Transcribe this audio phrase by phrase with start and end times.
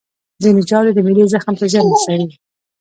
[0.43, 2.25] ځینې ژاولې د معدې زخم ته زیان رسوي.